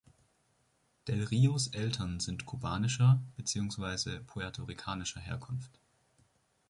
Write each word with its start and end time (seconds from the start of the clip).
Del 1.07 1.25
Rios 1.25 1.67
Eltern 1.75 2.19
sind 2.19 2.47
kubanischer, 2.47 3.21
beziehungsweise 3.35 4.21
puerto-ricanischer 4.21 5.19
Herkunft. 5.19 5.77